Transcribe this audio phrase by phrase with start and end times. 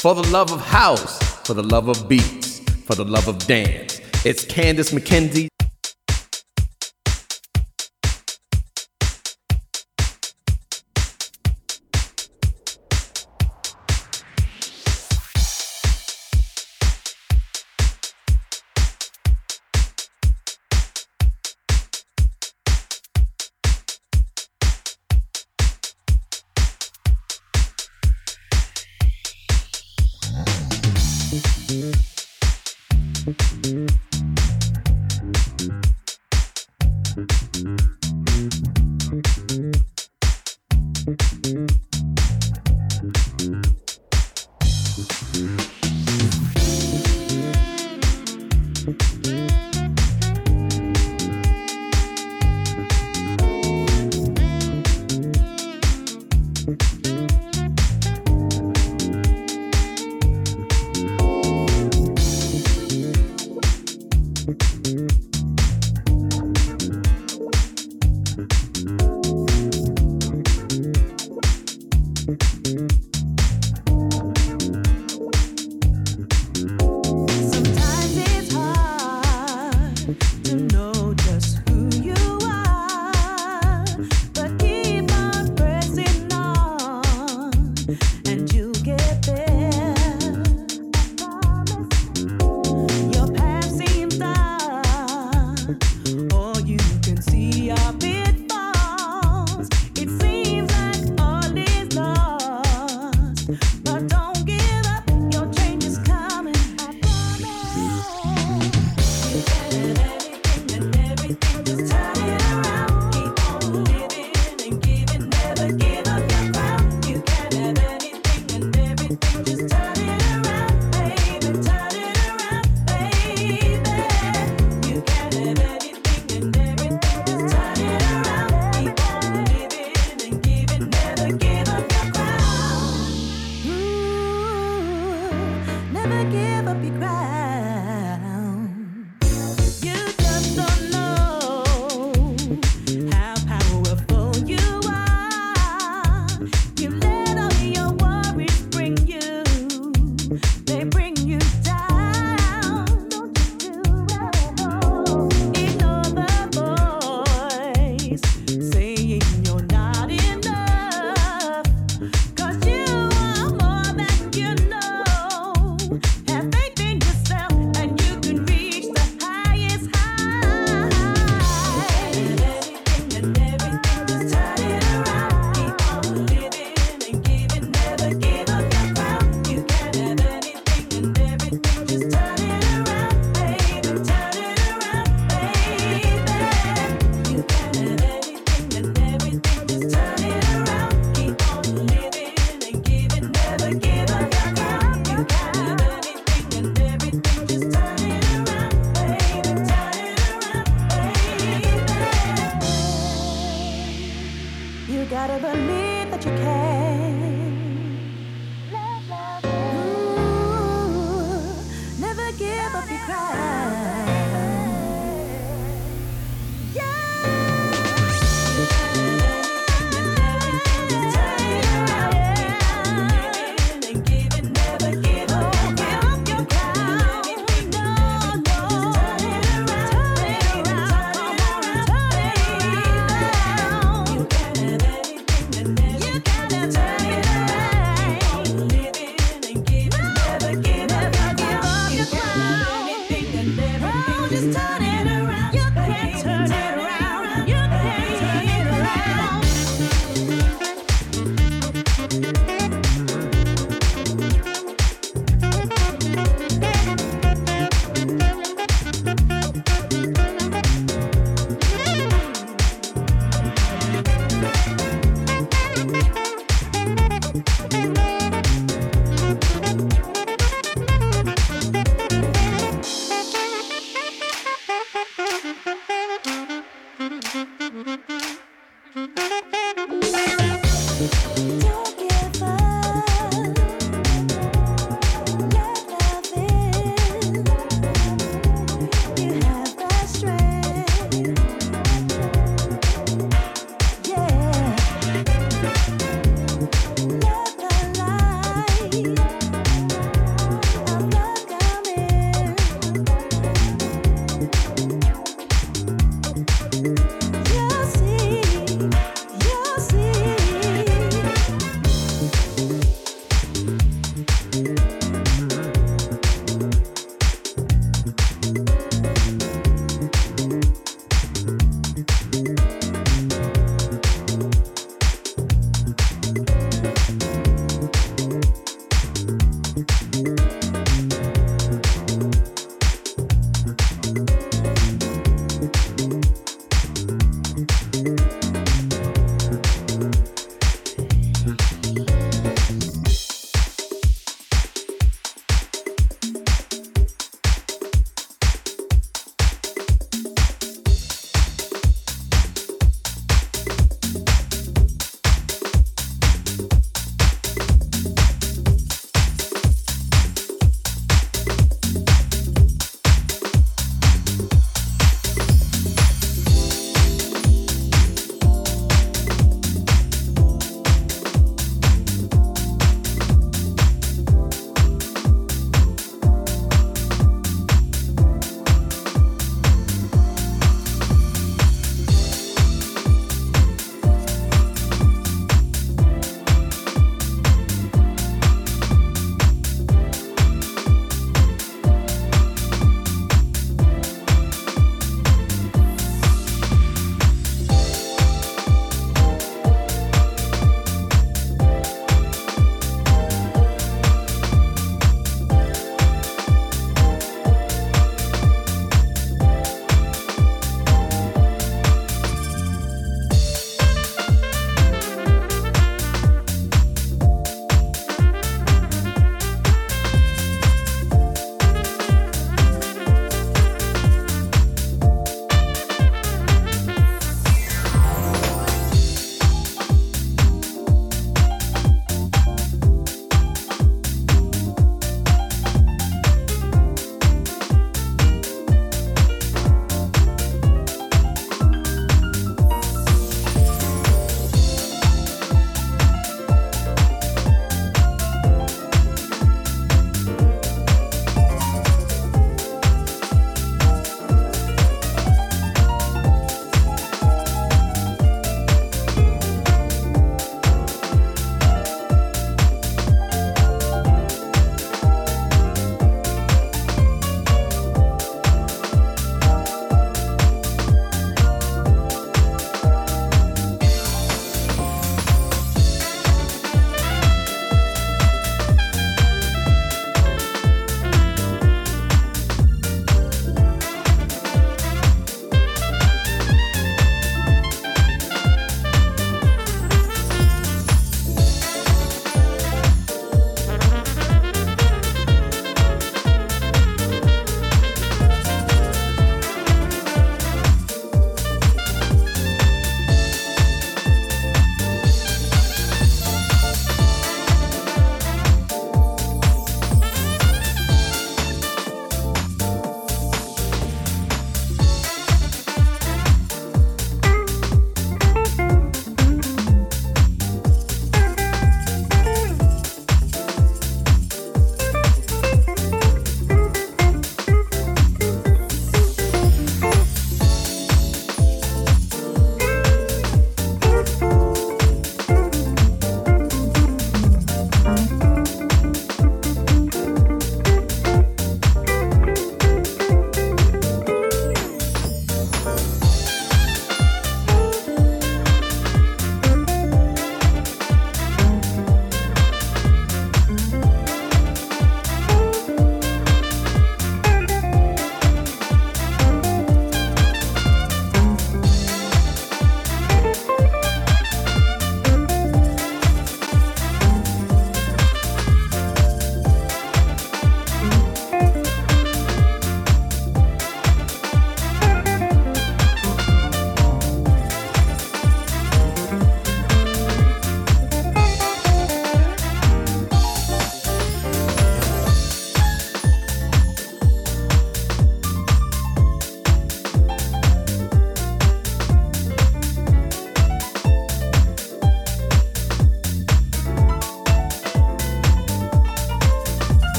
[0.00, 4.00] For the love of house, for the love of beats, for the love of dance.
[4.24, 5.48] It's Candice McKenzie.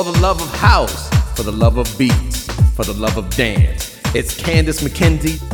[0.00, 4.00] For the love of house, for the love of beats, for the love of dance.
[4.14, 5.49] It's Candice McKenzie.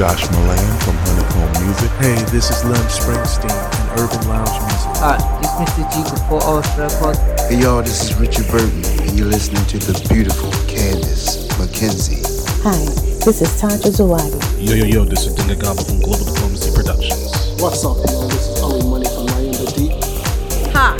[0.00, 1.90] Josh Milan from Honeycomb Music.
[2.00, 4.88] Hey, this is Len Springsteen and Urban Lounge Music.
[4.96, 5.84] Uh, Hi, it's Mr.
[5.92, 7.16] G before Ultra Pod.
[7.50, 12.24] Hey y'all, this is Richard Burton, and you're listening to the beautiful Candice McKenzie.
[12.64, 12.80] Hi,
[13.26, 14.40] this is Tanja Zawadi.
[14.66, 17.60] Yo, yo, yo, this is Dinga Gaba from Global Diplomacy Productions.
[17.60, 18.26] What's up, y'all?
[18.28, 19.92] This is Ollie Money from Miami Deep.
[20.72, 20.96] Hi,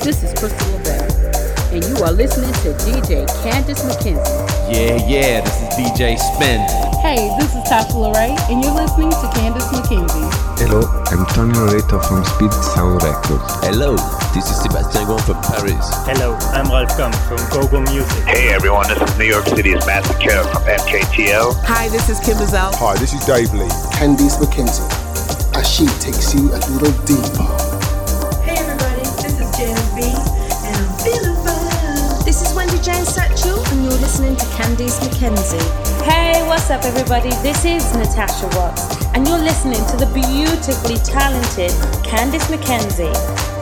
[0.00, 4.59] this is Crystal LaBelle, and you are listening to DJ Candice McKenzie.
[4.70, 6.62] Yeah, yeah, this is DJ Spin.
[7.02, 10.30] Hey, this is Tasha Lorraine, and you're listening to Candice McKenzie.
[10.62, 13.50] Hello, I'm Tony Loreto from Speed Sound Records.
[13.66, 13.96] Hello,
[14.30, 15.82] this is Sebastian Gon from Paris.
[16.06, 18.22] Hello, I'm Ralf Gum from GoGo Music.
[18.28, 21.52] Hey everyone, this is New York City's Massacre from MKTL.
[21.66, 22.70] Hi, this is Kim Azal.
[22.76, 23.66] Hi, this is Dave Lee.
[23.90, 24.86] Candice McKenzie,
[25.58, 27.59] as she takes you a little deeper.
[32.82, 36.02] Jane Satchel, and you're listening to Candice McKenzie.
[36.02, 37.28] Hey, what's up, everybody?
[37.42, 41.72] This is Natasha Watts, and you're listening to the beautifully talented
[42.08, 43.14] Candice McKenzie.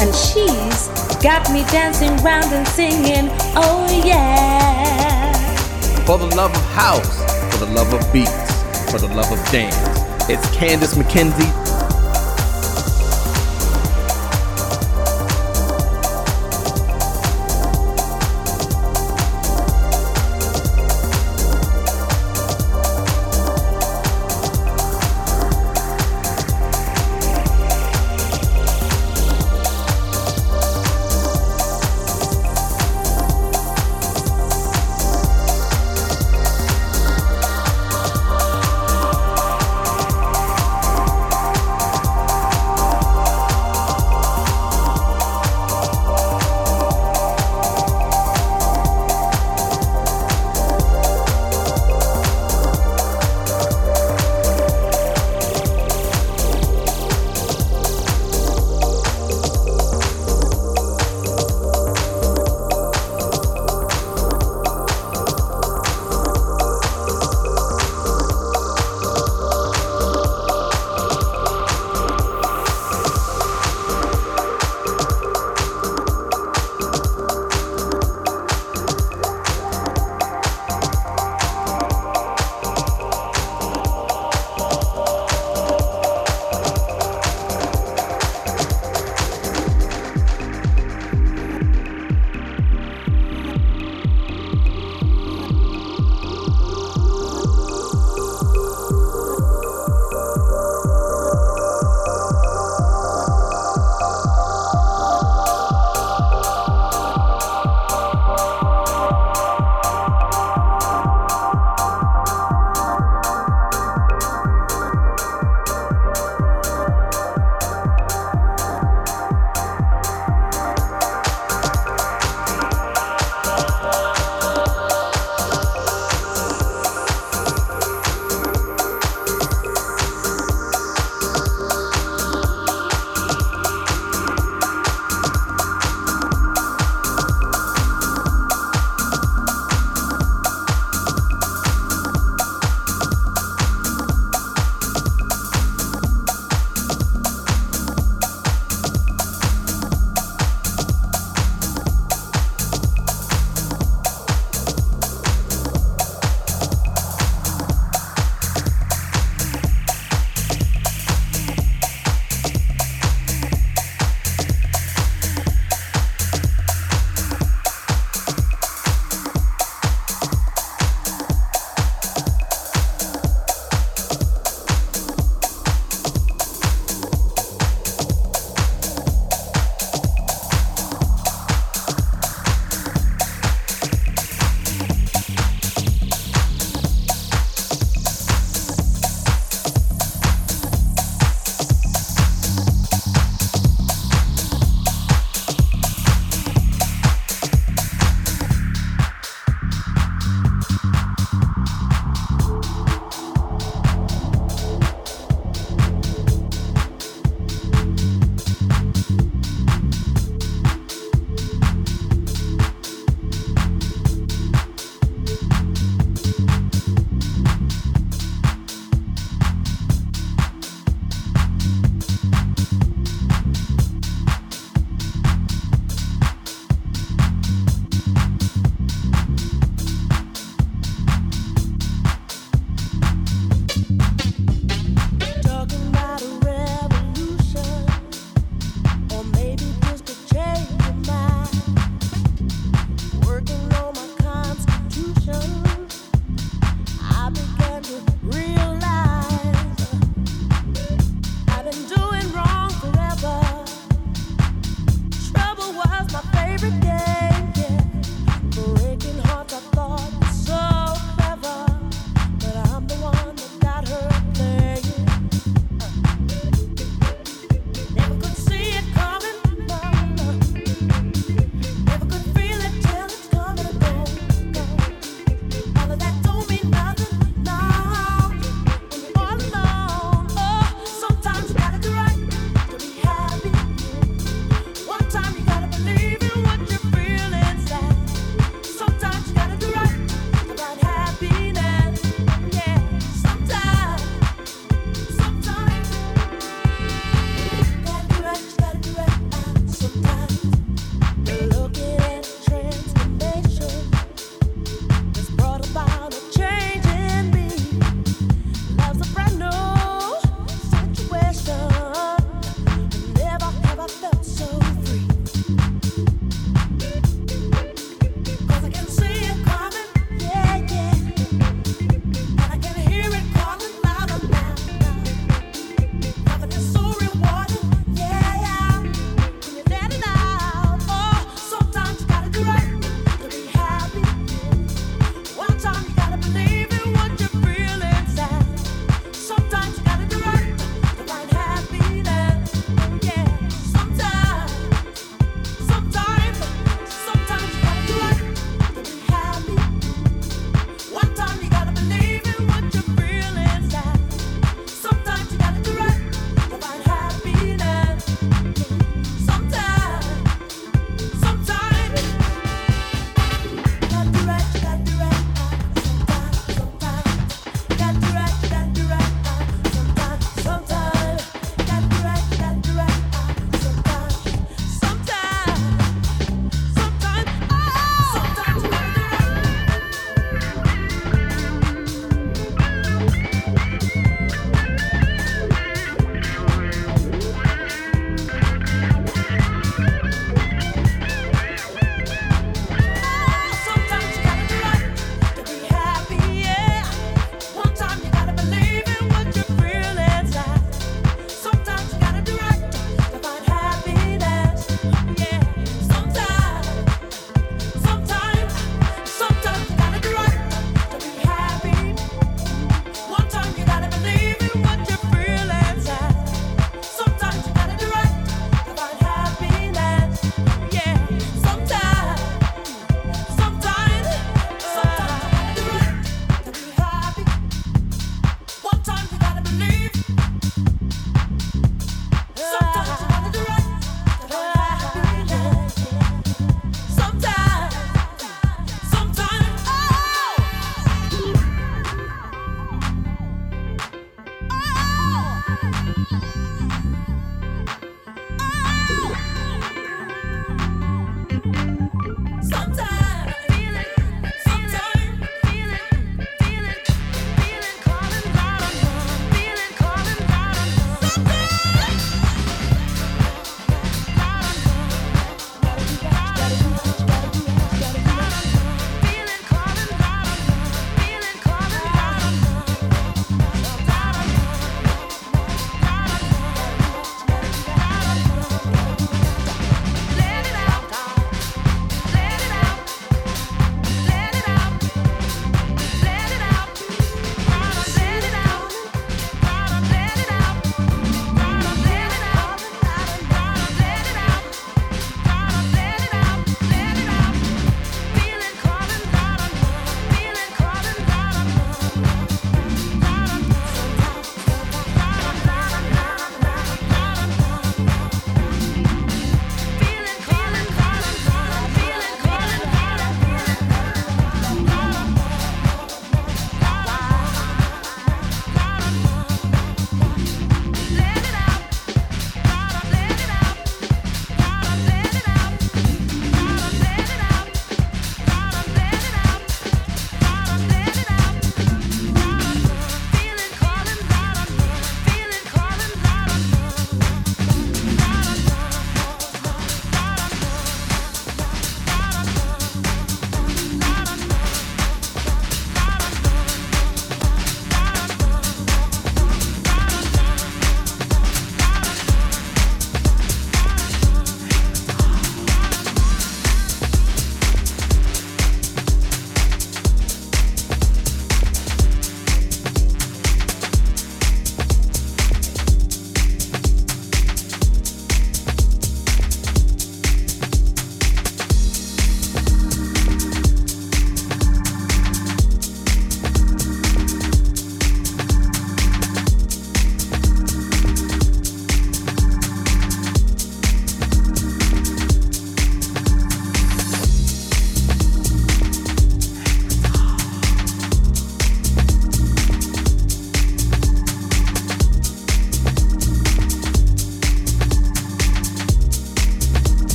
[0.00, 0.88] And she's
[1.22, 5.32] got me dancing round and singing, oh yeah.
[6.04, 7.16] For the love of house,
[7.54, 8.52] for the love of beats,
[8.90, 9.76] for the love of dance,
[10.28, 11.65] it's Candice McKenzie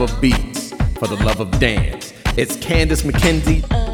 [0.00, 2.12] of beats, for the love of dance.
[2.36, 3.87] It's Candice McKenzie.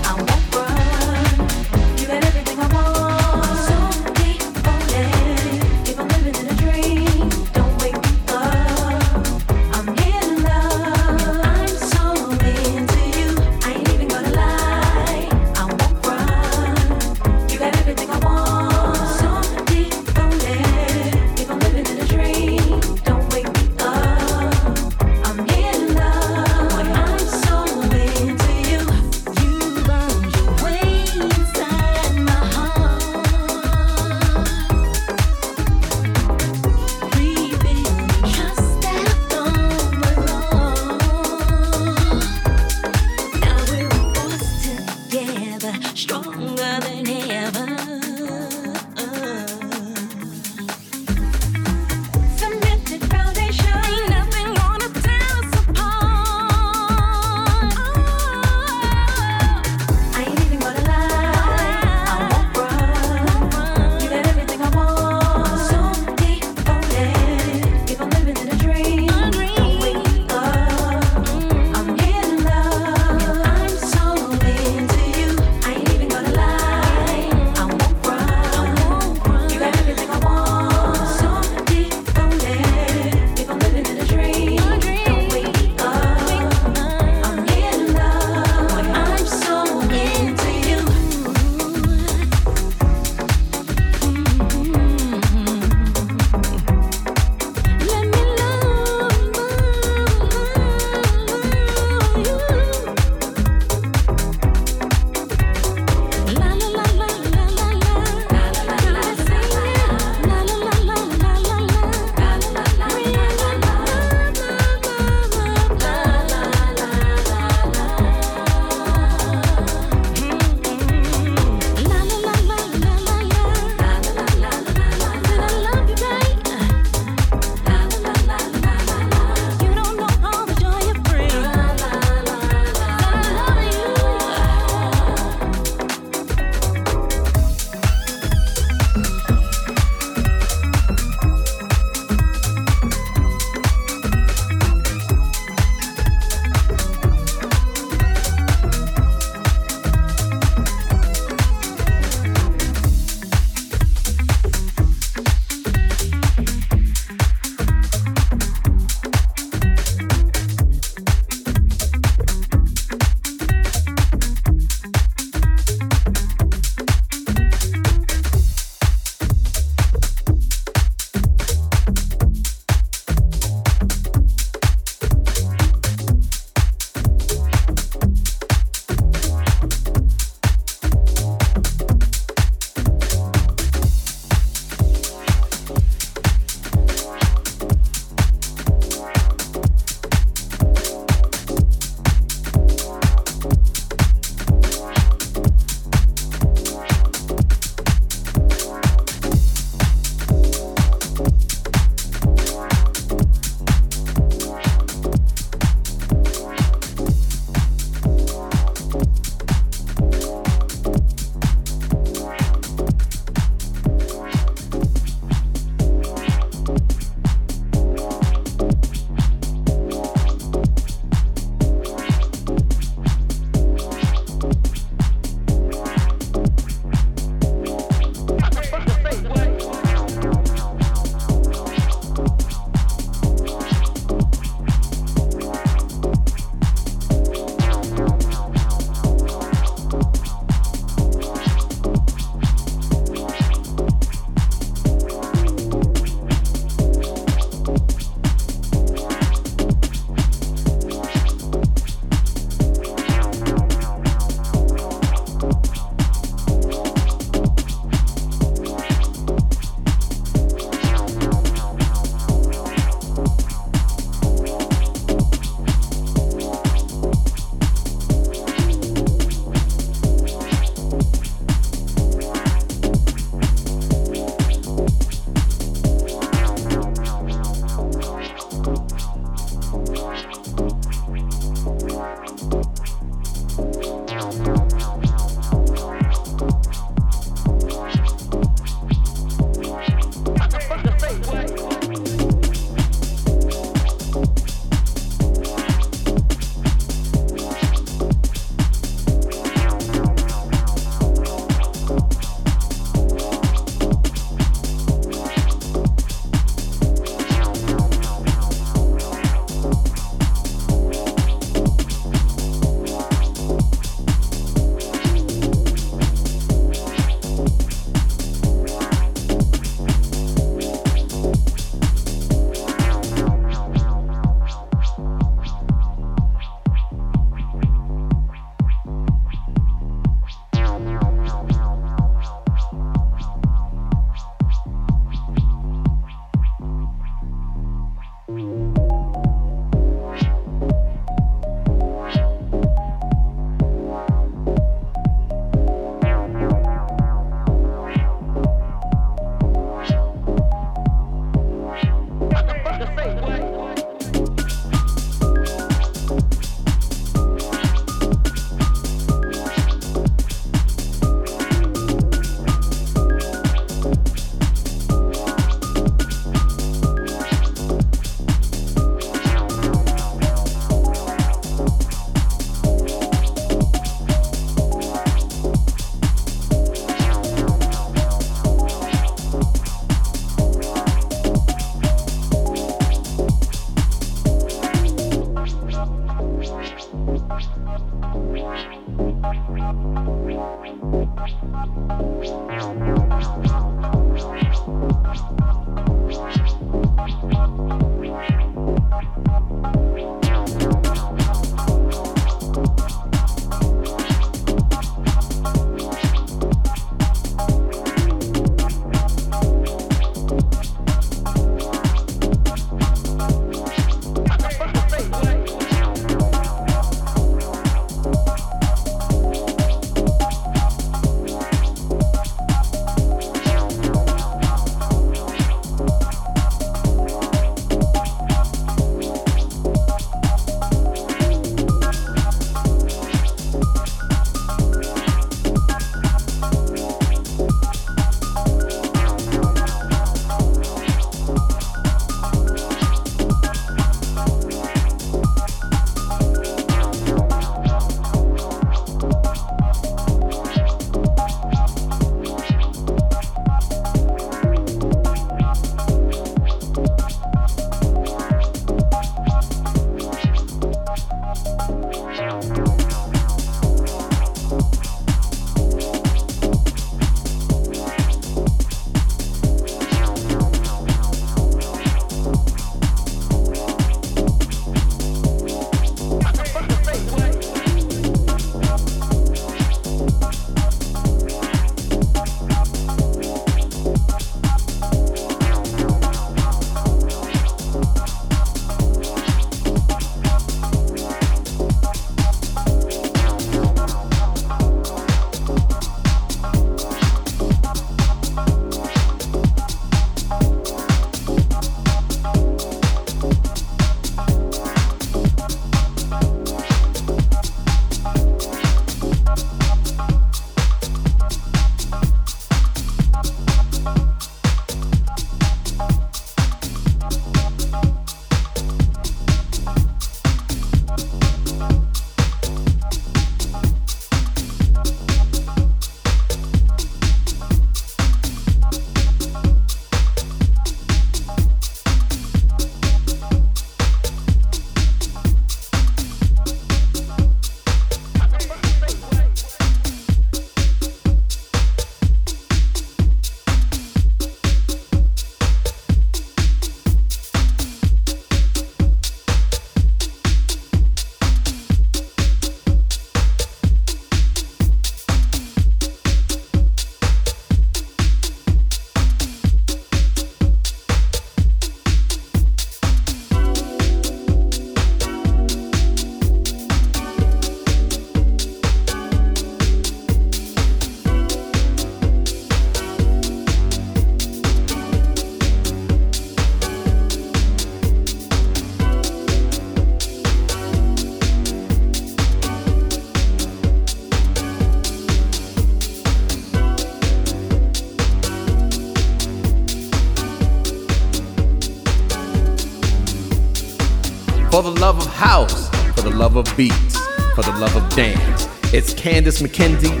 [594.56, 596.96] For the love of house, for the love of beats,
[597.34, 598.48] for the love of dance.
[598.72, 600.00] It's Candice McKenzie.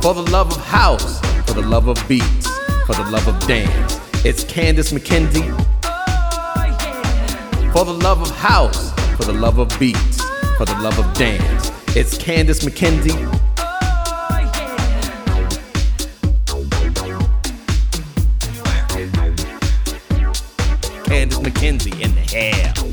[0.00, 2.46] For the love of house, for the love of beats,
[2.86, 4.00] for the love of dance.
[4.24, 5.52] It's Candice McKenzie.
[7.70, 10.22] For the love of house, for the love of beats,
[10.56, 11.70] for the love of dance.
[11.94, 13.28] It's Candice McKenzie.
[21.04, 22.91] Candice McKenzie in the hair.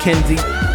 [0.00, 0.69] McKenzie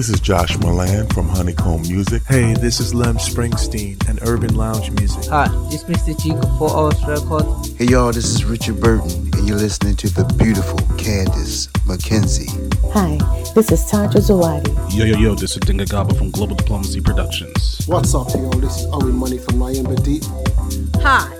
[0.00, 2.22] This is Josh Milan from Honeycomb Music.
[2.26, 5.26] Hey, this is Lem Springsteen and Urban Lounge Music.
[5.26, 6.18] Hi, this is Mr.
[6.18, 7.76] Chico for Oz Records.
[7.76, 12.48] Hey y'all, this is Richard Burton, and you're listening to the beautiful Candice McKenzie.
[12.94, 13.18] Hi,
[13.52, 14.68] this is Tanja Zawadi.
[14.96, 17.84] Yo, yo, yo, this is Dinga Gaba from Global Diplomacy Productions.
[17.86, 18.48] What's up, y'all?
[18.52, 20.24] This is Owen Money from Miami Deep.
[21.02, 21.30] Hi,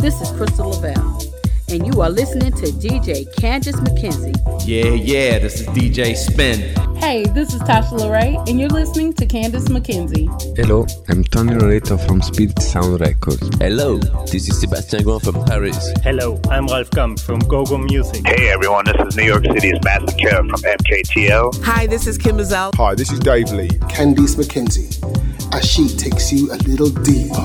[0.00, 1.20] this is Crystal Lavelle,
[1.68, 4.34] and you are listening to DJ Candice McKenzie.
[4.66, 6.77] Yeah, yeah, this is DJ Spen.
[7.08, 10.28] Hey, this is Tasha Lorraine, and you're listening to Candice McKenzie.
[10.58, 13.48] Hello, I'm Tony Loreto from Spirit Sound Records.
[13.56, 13.96] Hello,
[14.26, 15.90] this is Sebastian Gouin from Paris.
[16.02, 18.26] Hello, I'm Ralf Gum from GoGo Music.
[18.26, 21.64] Hey everyone, this is New York City's Massacre from MKTO.
[21.64, 22.72] Hi, this is Kym Mazelle.
[22.74, 23.70] Hi, this is Dave Lee.
[23.88, 27.40] Candice McKenzie, as she takes you a little deeper.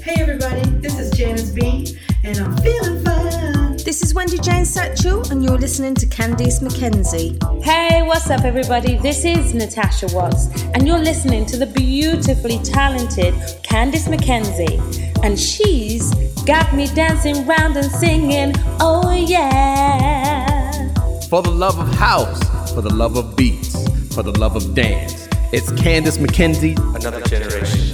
[0.00, 3.78] Hey everybody, this is Janice B, and I'm feeling fine.
[3.78, 7.49] This is Wendy Jane Satchel, and you're listening to Candice McKenzie.
[7.70, 8.96] Hey, what's up, everybody?
[8.96, 14.80] This is Natasha Watts, and you're listening to the beautifully talented Candice McKenzie.
[15.22, 16.12] And she's
[16.42, 20.92] got me dancing round and singing, oh yeah.
[21.28, 22.42] For the love of house,
[22.74, 23.72] for the love of beats,
[24.12, 25.28] for the love of dance.
[25.52, 27.89] It's Candice McKenzie, another generation.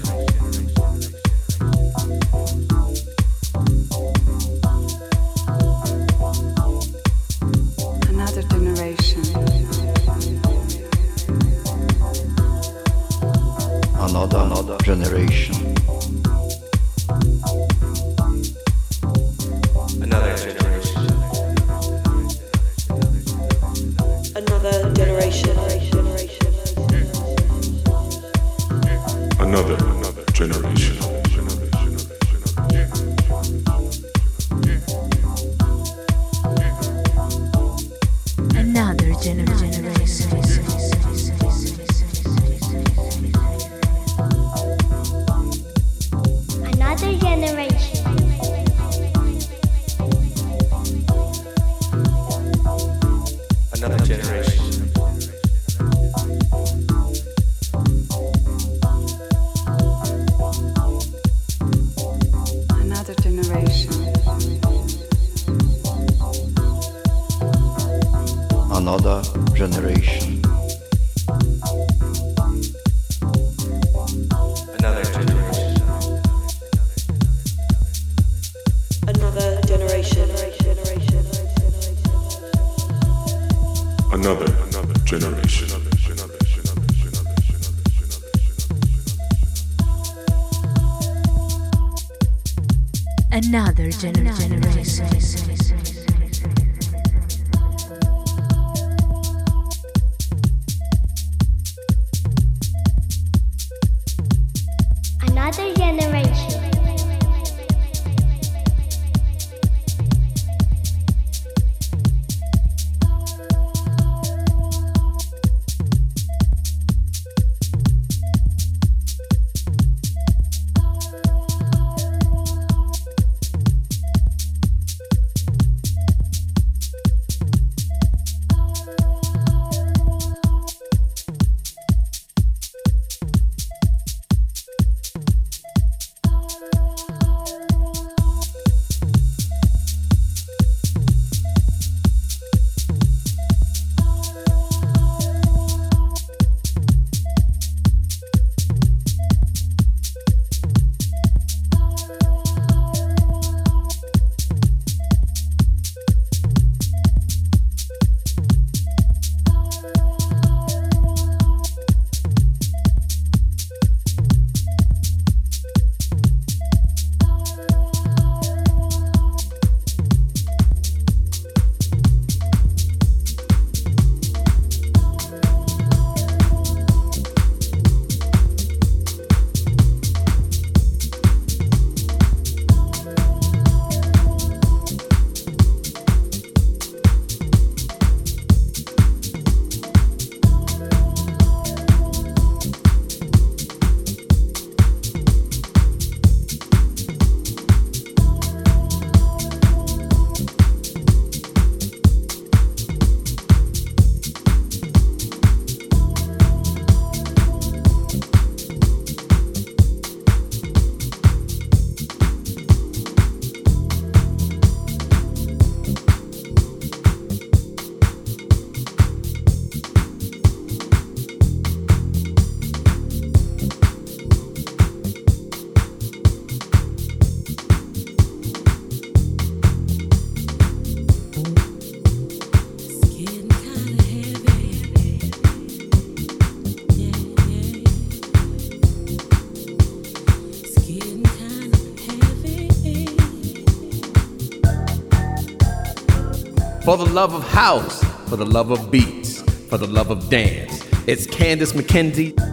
[246.97, 250.83] For the love of house, for the love of beats, for the love of dance.
[251.07, 252.46] It's Candice McKenzie.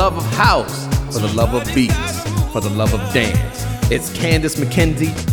[0.00, 3.66] Love of house, for the love of beats, for the love of dance.
[3.90, 5.29] It's Candice McKenzie.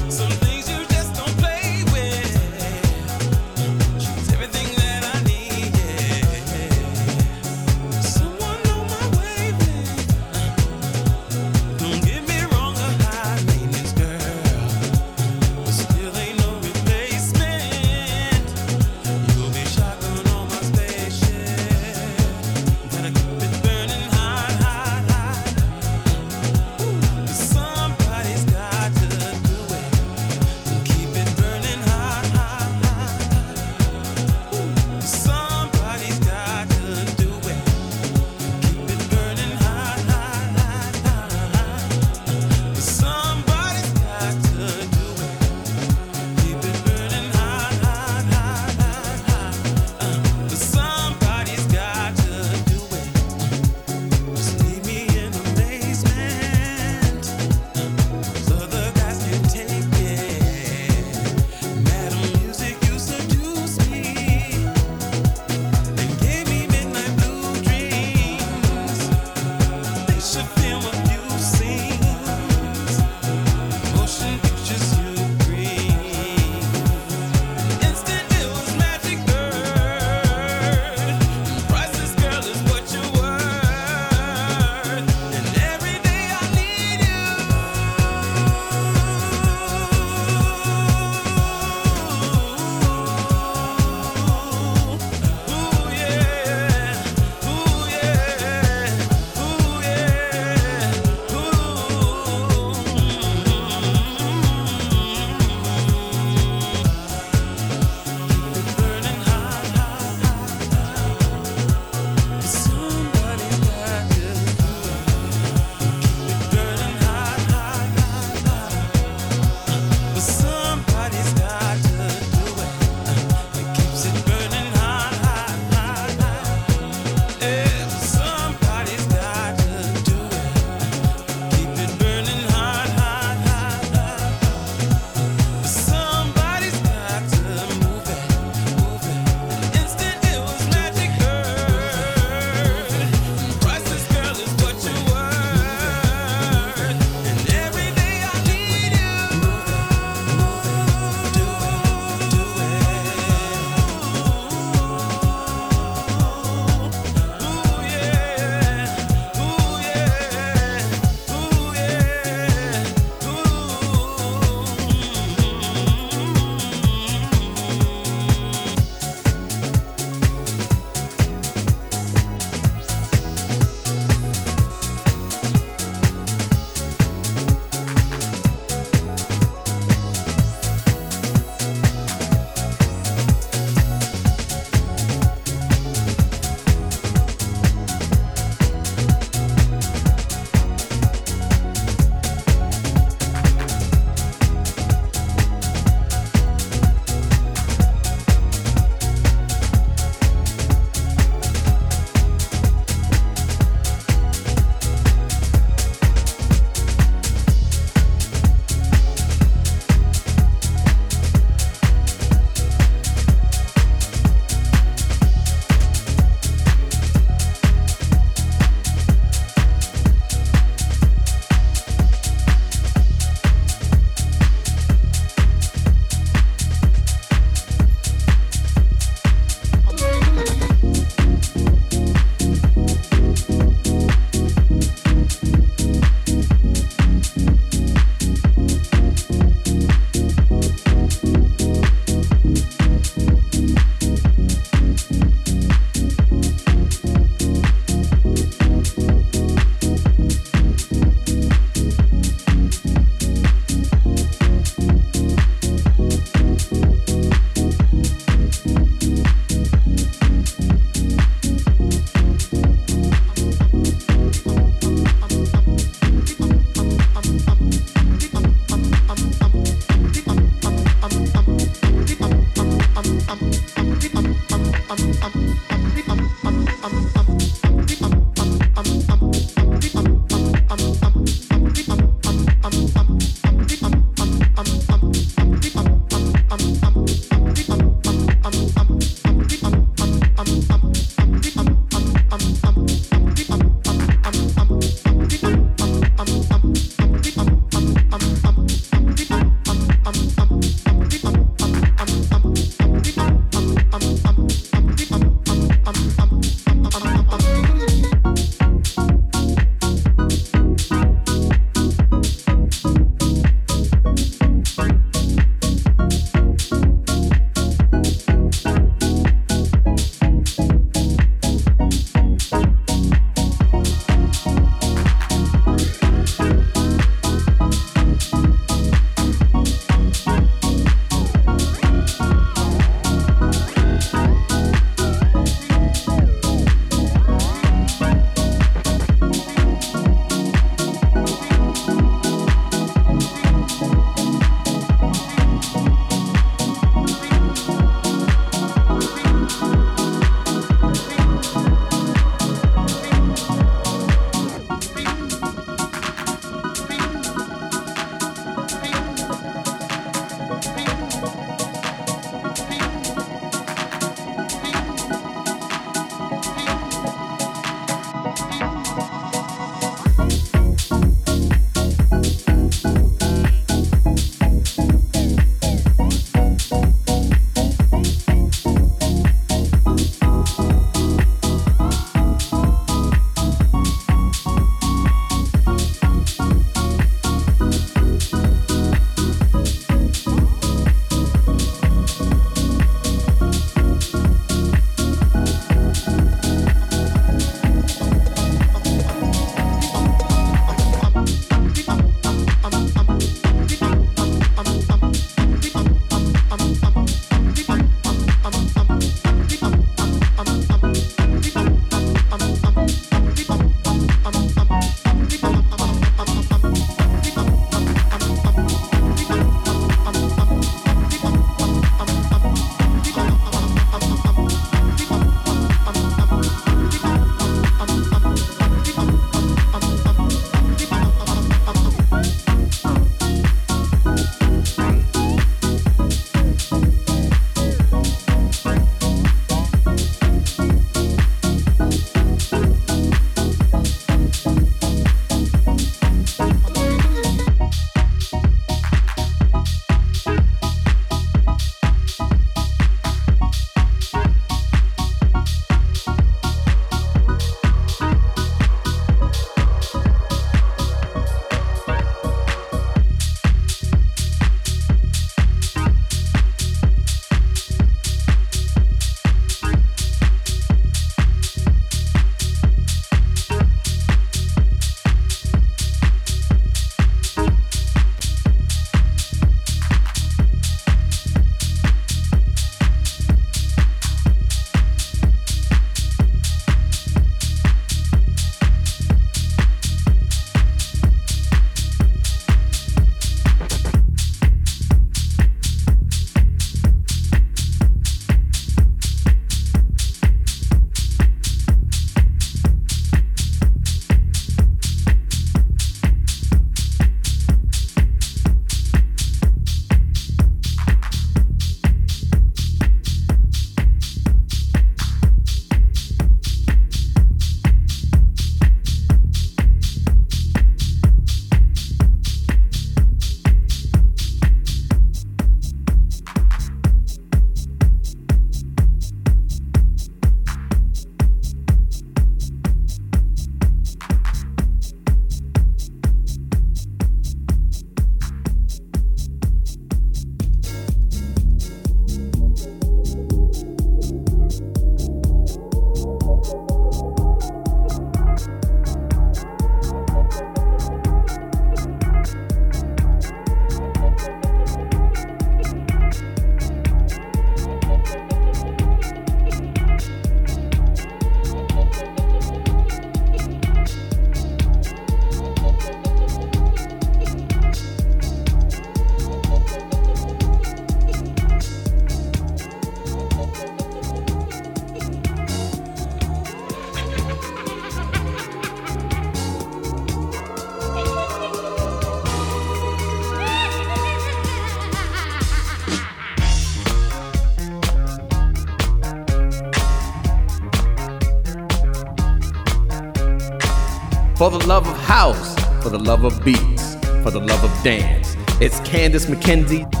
[594.41, 595.53] For the love of house,
[595.83, 598.35] for the love of beats, for the love of dance.
[598.59, 600.00] It's Candice McKenzie.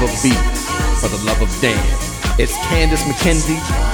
[0.00, 0.70] Love of beats,
[1.00, 2.38] for the love of dance.
[2.38, 3.87] It's Candice McKenzie.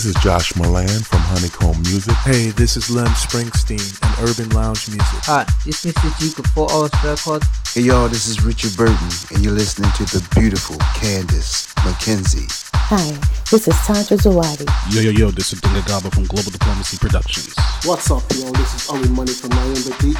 [0.00, 2.14] This is Josh Milan from Honeycomb Music.
[2.24, 5.20] Hey, this is Lem Springsteen and Urban Lounge Music.
[5.28, 6.18] Hi, this is Mr.
[6.18, 7.44] Duke of Fort Oz Records.
[7.74, 8.96] Hey y'all, this is Richard Burton,
[9.28, 12.48] and you're listening to the beautiful Candice McKenzie.
[12.72, 13.12] Hi,
[13.50, 14.64] this is Tanja Zawadi.
[14.88, 17.52] Yo, yo, yo, this is Dinga Gaba from Global Diplomacy Productions.
[17.84, 18.52] What's up, y'all?
[18.52, 20.16] This is Owen Money from Miami Beat.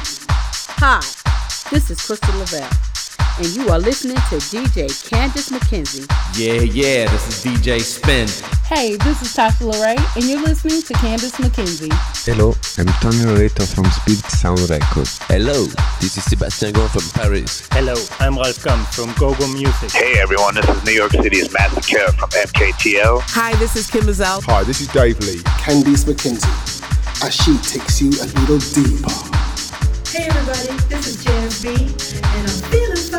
[0.77, 1.01] Hi,
[1.71, 2.69] this is Crystal Lavelle,
[3.39, 6.05] and you are listening to DJ Candice McKenzie.
[6.37, 8.29] Yeah, yeah, this is DJ Spen.
[8.73, 11.91] Hey, this is Tasha Lorray, and you're listening to Candice McKenzie.
[12.23, 15.17] Hello, I'm Tony Loreto from Speed Sound Records.
[15.23, 15.65] Hello,
[15.99, 17.67] this is Sebastian Gon from Paris.
[17.73, 19.91] Hello, I'm Ralf Gum from Gogo Music.
[19.91, 23.19] Hey everyone, this is New York City's Massacre from MKTO.
[23.35, 24.39] Hi, this is Kym Mazelle.
[24.43, 25.43] Hi, this is Dave Lee.
[25.59, 29.11] Candice McKenzie, as she takes you a little deeper.
[30.07, 33.01] Hey everybody, this is Janice B, and I'm feeling fine.
[33.01, 33.10] This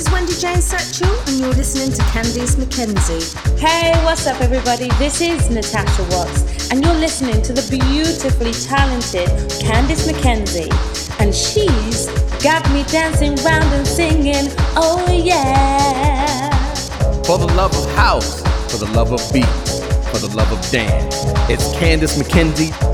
[0.00, 3.20] is Wendy Jane Satchel, and you're listening to Candice McKenzie.
[3.58, 4.88] Hey, what's up, everybody?
[4.98, 9.28] This is Natasha Watts, and you're listening to the beautifully talented
[9.60, 10.70] Candice McKenzie.
[11.20, 12.06] And she's
[12.42, 16.48] got me dancing round and singing, oh yeah.
[17.24, 18.40] For the love of house,
[18.72, 21.16] for the love of beats, for the love of dance.
[21.50, 22.89] It's Candice McKenzie.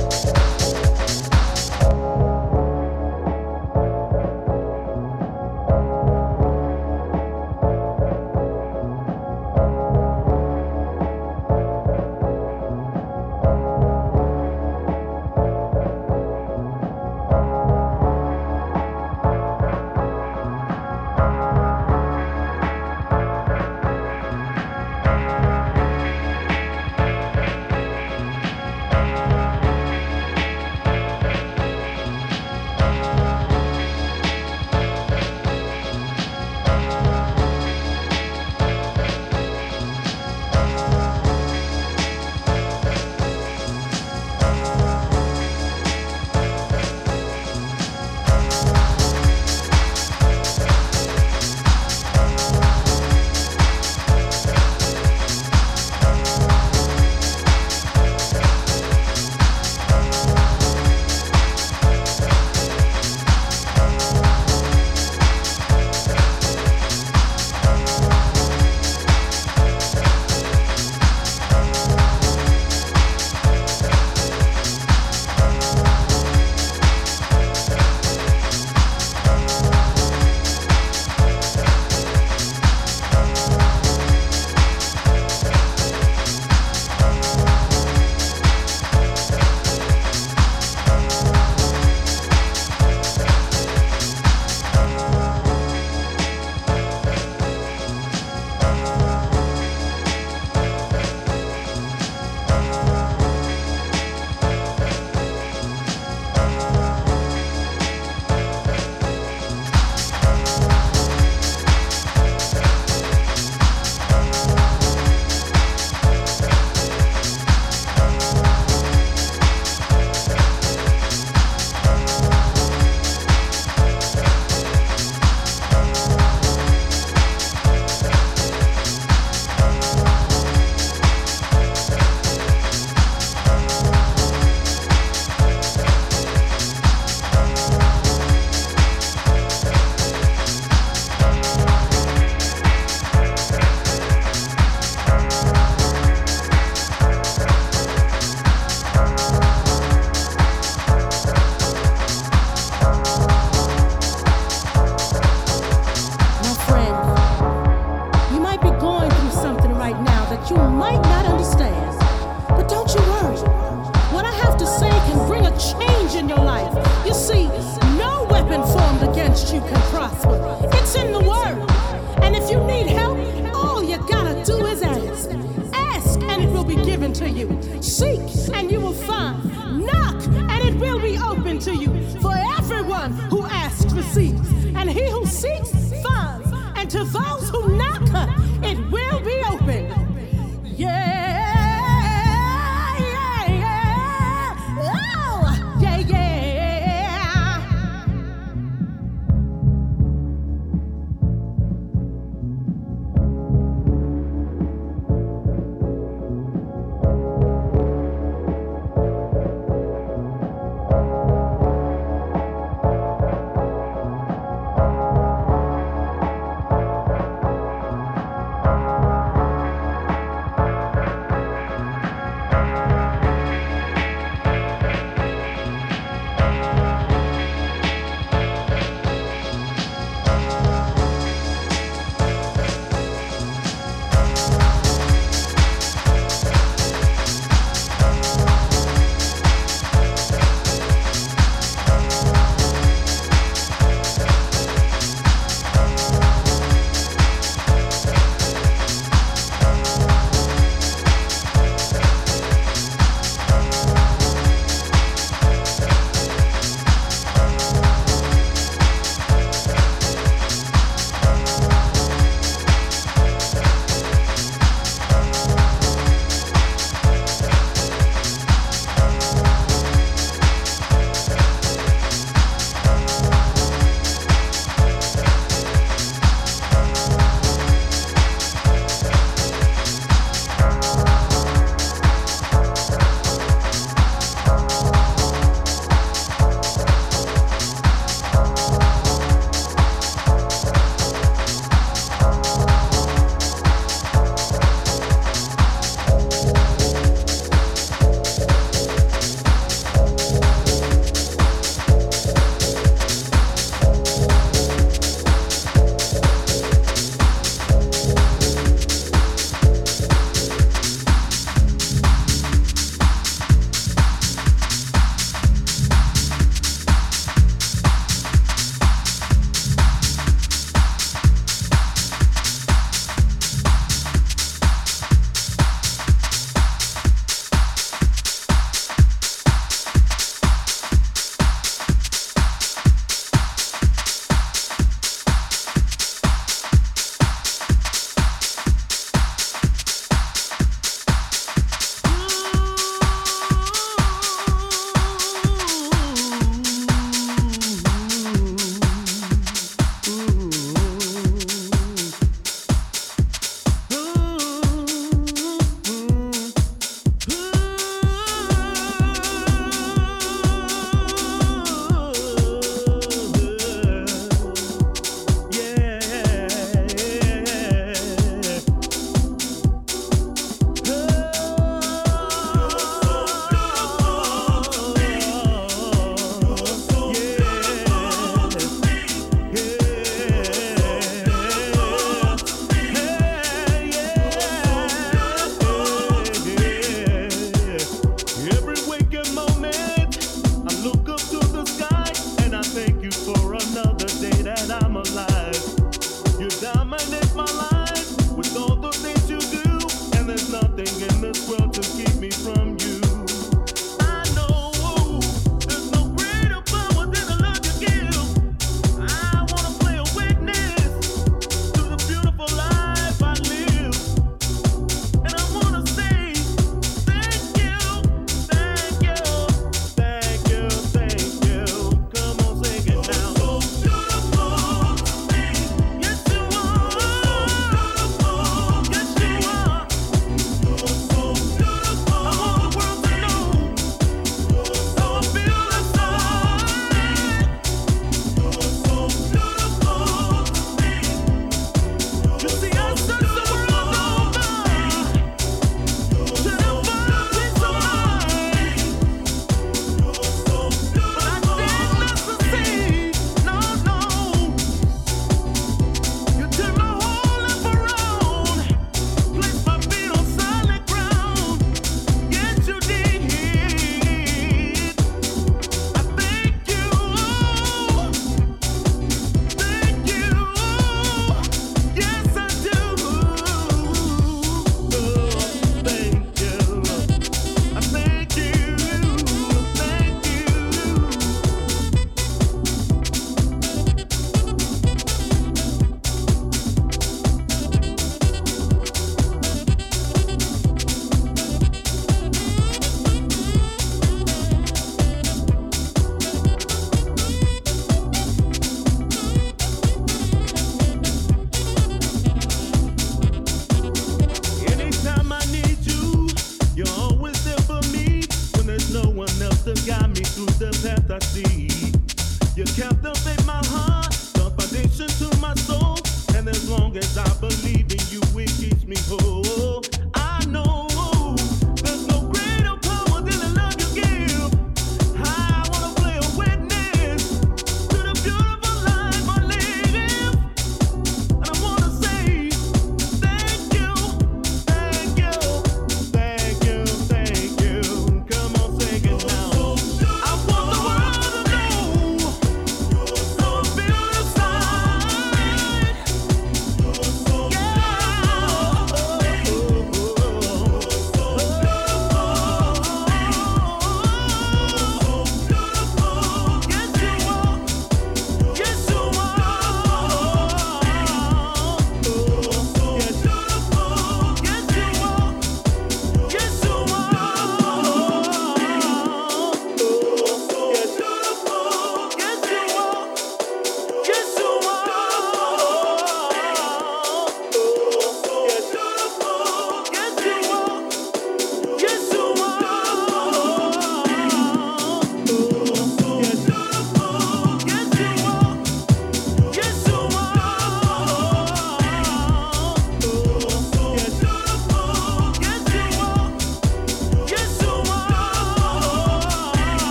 [396.73, 397.06] summer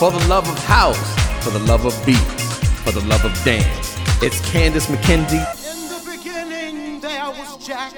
[0.00, 3.98] For the love of house, for the love of beats, for the love of dance.
[4.22, 5.44] It's Candice McKenzie.
[5.74, 7.92] In the beginning, there was Jack,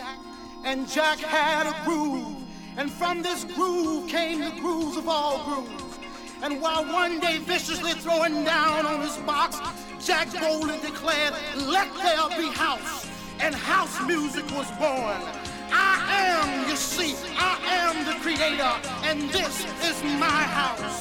[0.64, 2.38] and Jack had a groove.
[2.76, 6.00] And from this groove came the grooves of all grooves.
[6.42, 9.60] And while one day viciously throwing down on his box,
[10.04, 13.08] Jack boldly declared, Let there be house.
[13.38, 15.22] And house music was born.
[15.70, 18.74] I am, you see, I am the creator,
[19.04, 20.91] and this is my house.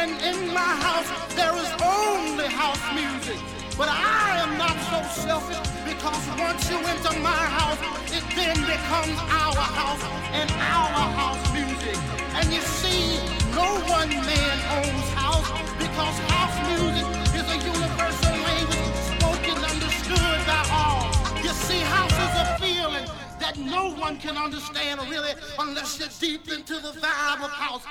[0.00, 3.36] And in my house, there is only house music.
[3.76, 4.98] But I am not so
[5.28, 7.76] selfish because once you enter my house,
[8.08, 10.00] it then becomes our house
[10.32, 12.00] and our house music.
[12.32, 13.20] And you see,
[13.52, 17.04] no one man owns house because house music
[17.36, 21.12] is a universal language spoken, understood by all.
[21.44, 23.06] You see, house is a feeling
[23.38, 27.84] that no one can understand really unless you're deep into the vibe of house.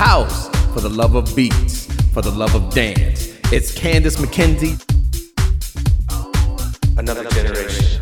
[0.00, 3.36] house for the love of beats, for the love of dance.
[3.52, 4.80] It's Candice McKenzie.
[6.96, 8.00] Another generation.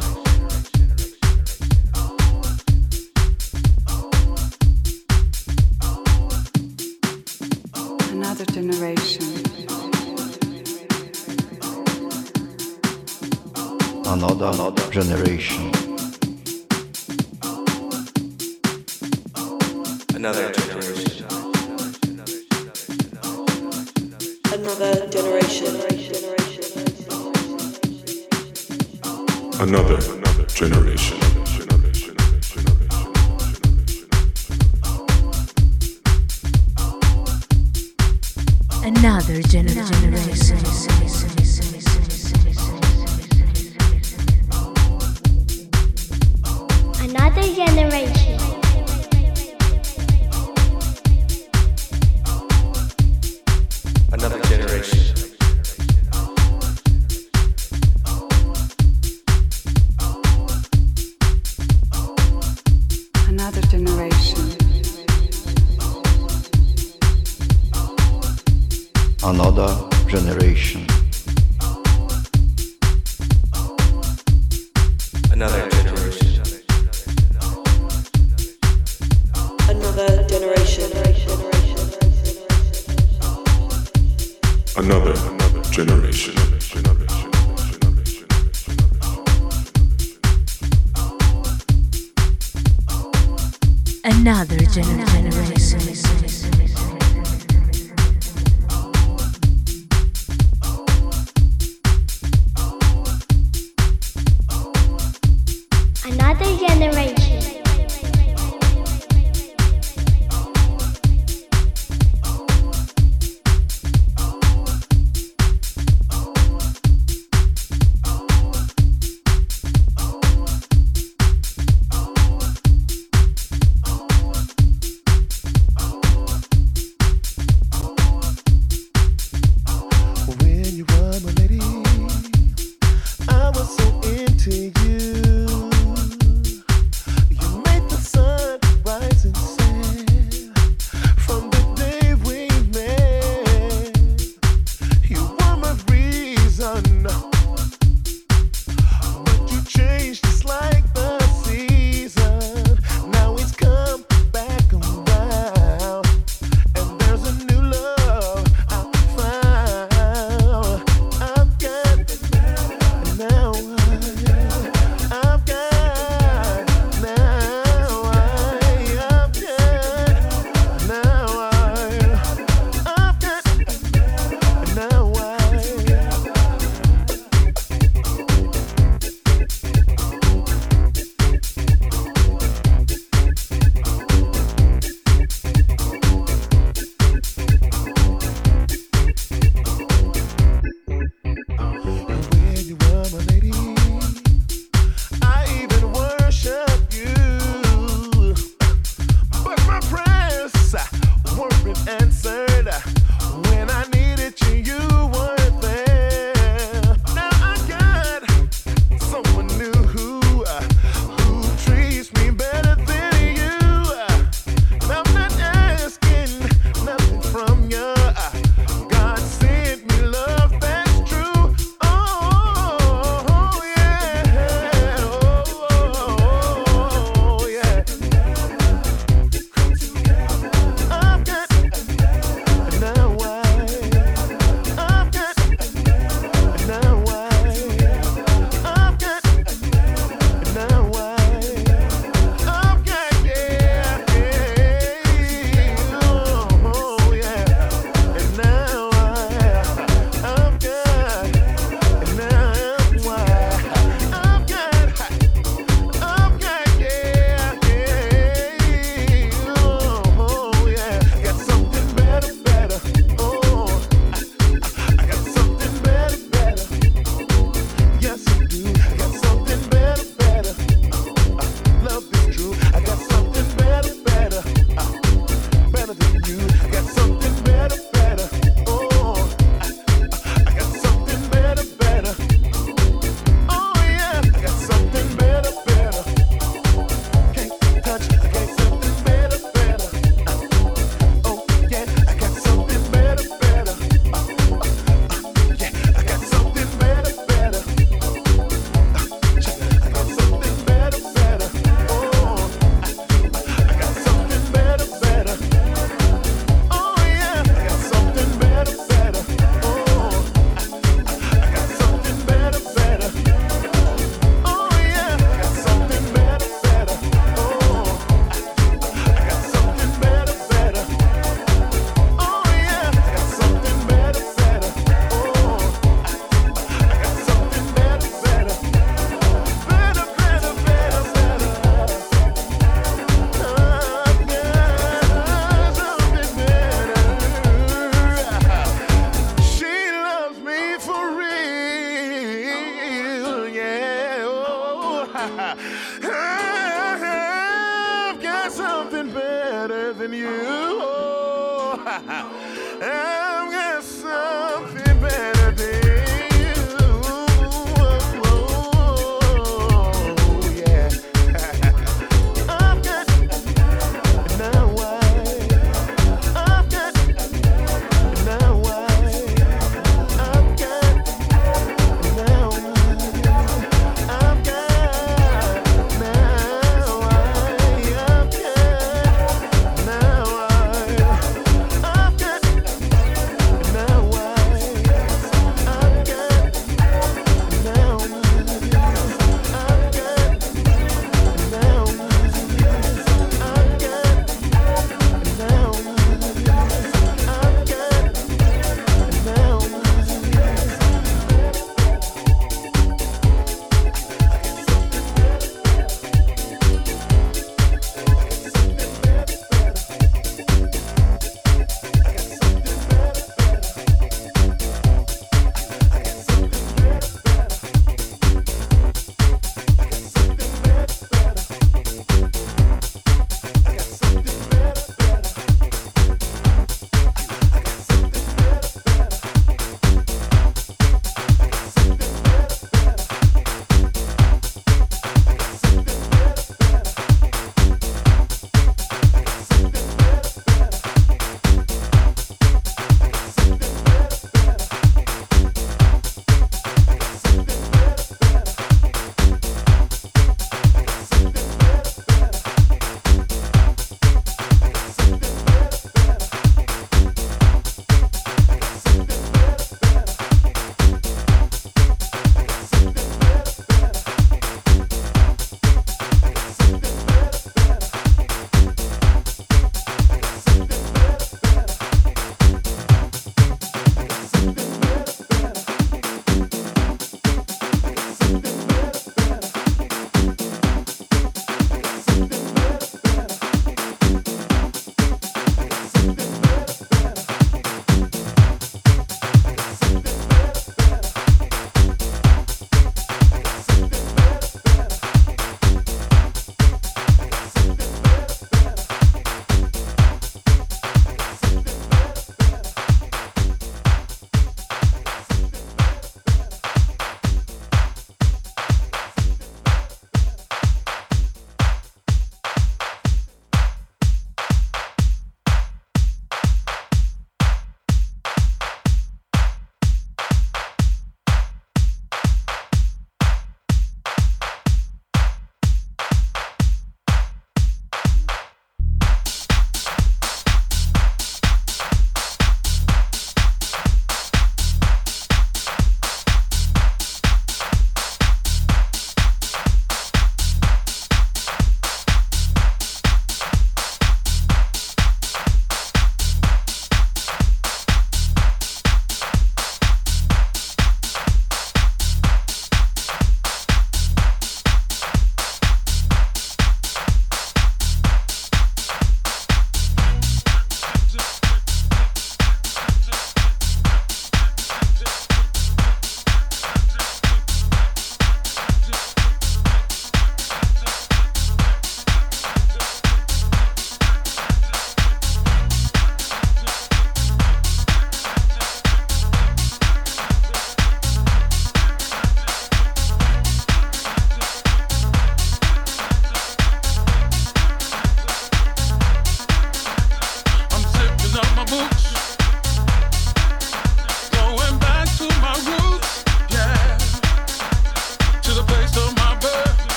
[8.12, 9.24] Another generation.
[14.06, 15.72] Another, another generation.
[20.14, 20.57] Another
[29.68, 30.17] another.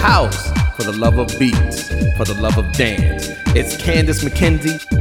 [0.00, 3.28] House, for the love of beats, for the love of dance.
[3.54, 4.99] It's Candice McKenzie.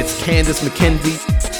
[0.00, 1.59] It's Candice McKenzie.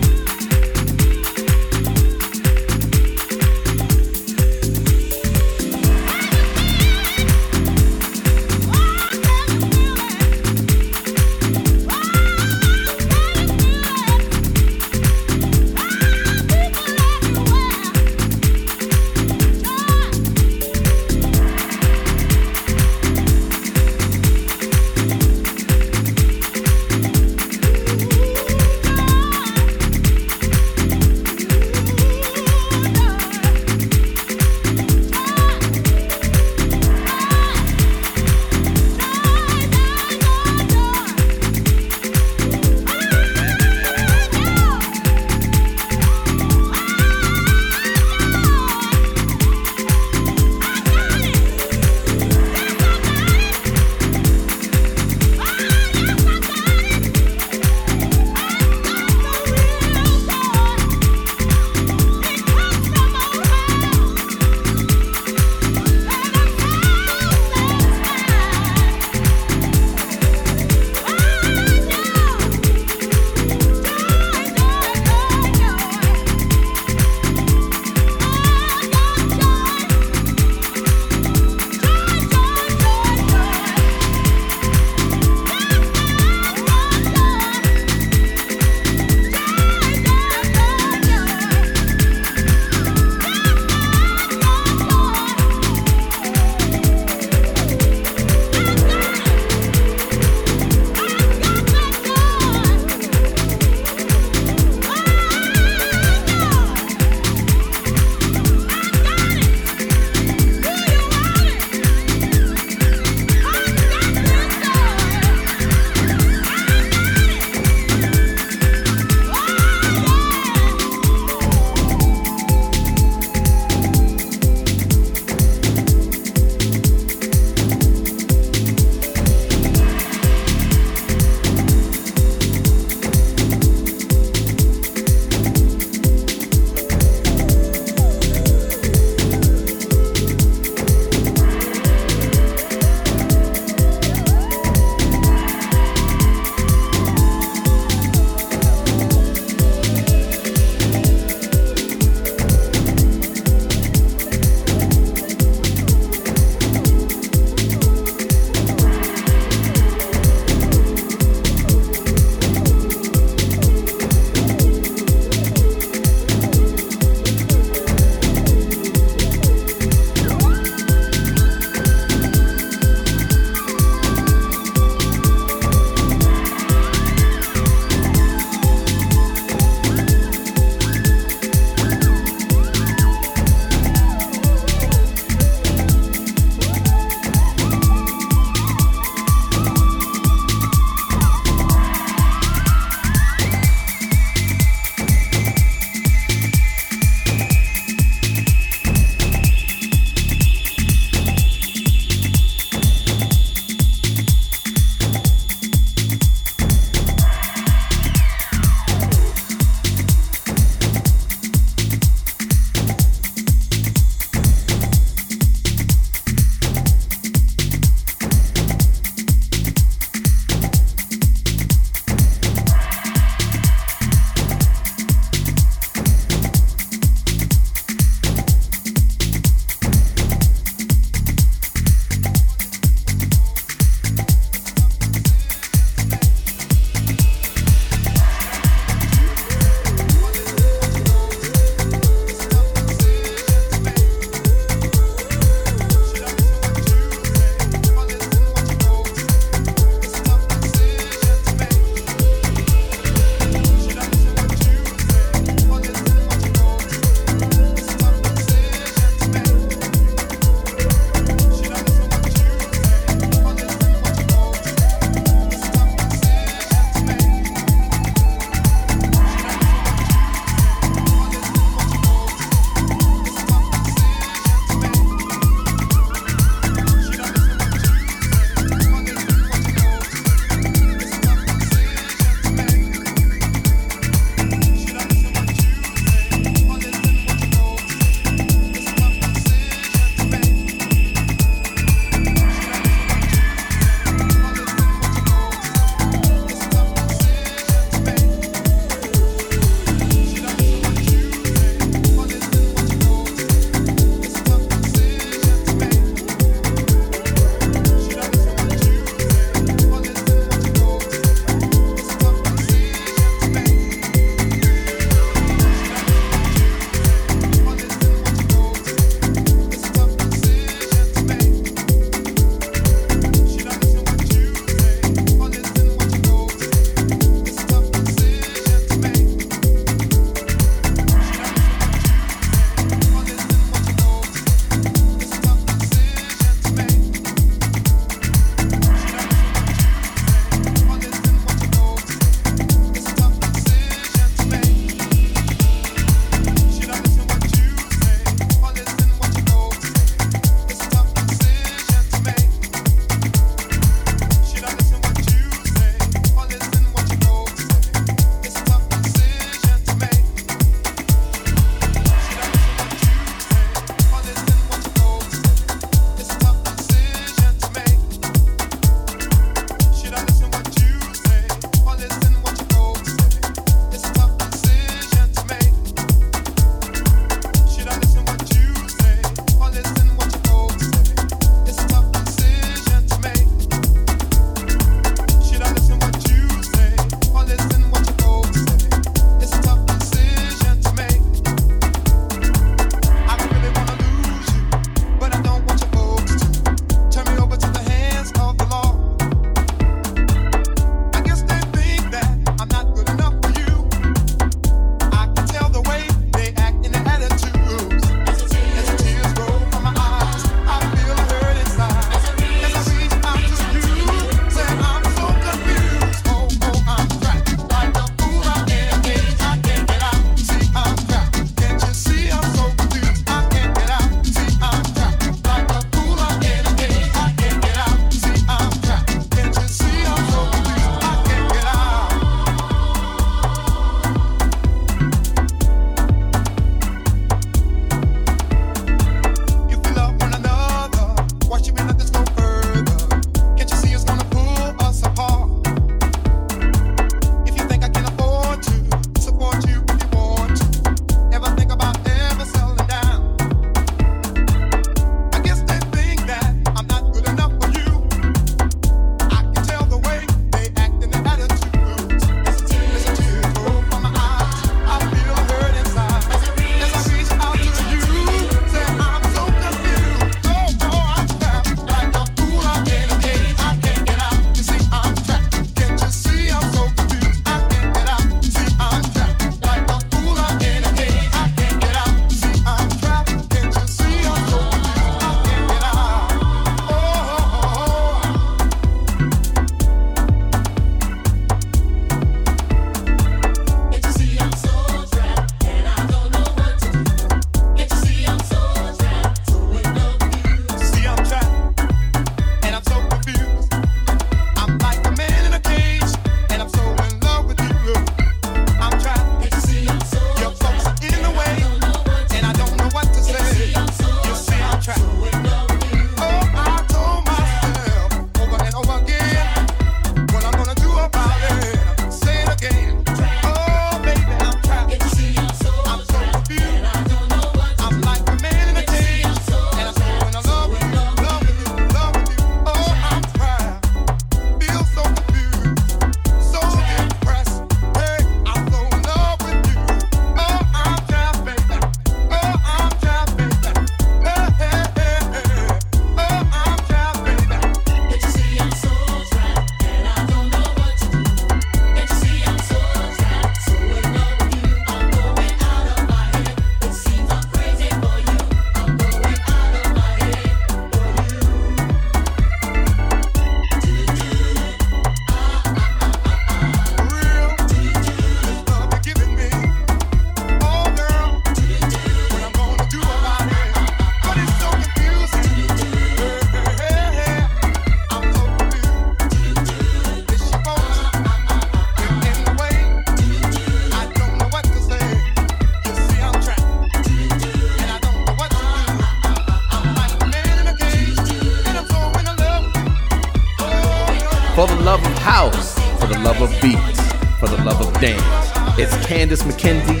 [599.28, 600.00] Candice McKenzie.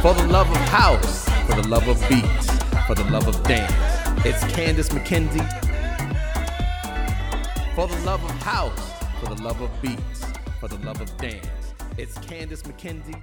[0.00, 2.50] For the love of house, for the love of beats,
[2.86, 3.70] for the love of dance.
[4.24, 5.44] It's Candice McKenzie.
[7.74, 10.24] For the love of house, for the love of beats,
[10.60, 11.46] for the love of dance.
[11.98, 13.22] It's Candice McKenzie.